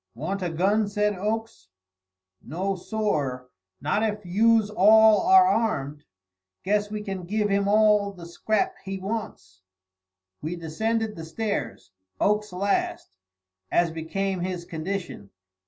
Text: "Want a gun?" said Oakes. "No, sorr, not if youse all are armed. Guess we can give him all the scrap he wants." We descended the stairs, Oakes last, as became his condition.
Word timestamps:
"Want 0.15 0.41
a 0.41 0.49
gun?" 0.49 0.87
said 0.87 1.13
Oakes. 1.15 1.67
"No, 2.41 2.75
sorr, 2.75 3.49
not 3.79 4.01
if 4.01 4.25
youse 4.25 4.71
all 4.71 5.27
are 5.27 5.45
armed. 5.45 6.05
Guess 6.63 6.89
we 6.89 7.03
can 7.03 7.25
give 7.25 7.49
him 7.49 7.67
all 7.67 8.11
the 8.11 8.25
scrap 8.25 8.73
he 8.83 8.97
wants." 8.97 9.61
We 10.41 10.55
descended 10.55 11.15
the 11.15 11.23
stairs, 11.23 11.91
Oakes 12.19 12.51
last, 12.51 13.11
as 13.71 13.91
became 13.91 14.39
his 14.39 14.65
condition. 14.65 15.29